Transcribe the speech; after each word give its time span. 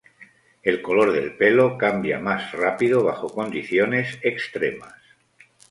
El 0.63 0.81
color 0.81 1.11
del 1.11 1.37
pelo 1.37 1.77
cambia 1.77 2.17
más 2.17 2.53
rápido 2.53 3.03
bajo 3.03 3.29
condiciones 3.29 4.17
extremas. 4.23 4.95